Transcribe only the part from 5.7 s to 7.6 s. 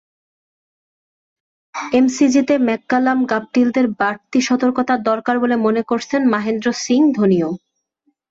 করছেন মহেন্দ্র সিং ধোনিও।